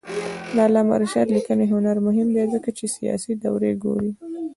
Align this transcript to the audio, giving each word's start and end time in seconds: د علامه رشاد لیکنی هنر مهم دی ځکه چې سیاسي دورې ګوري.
د 0.53 0.55
علامه 0.67 0.95
رشاد 1.01 1.27
لیکنی 1.35 1.65
هنر 1.73 1.97
مهم 2.07 2.27
دی 2.35 2.43
ځکه 2.53 2.69
چې 2.77 2.85
سیاسي 2.95 3.33
دورې 3.43 3.71
ګوري. 3.83 4.11